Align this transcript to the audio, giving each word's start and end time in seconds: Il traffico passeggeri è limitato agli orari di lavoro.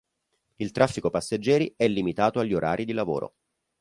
Il 0.55 0.71
traffico 0.71 1.11
passeggeri 1.11 1.75
è 1.77 1.87
limitato 1.87 2.39
agli 2.39 2.55
orari 2.55 2.85
di 2.85 2.91
lavoro. 2.93 3.35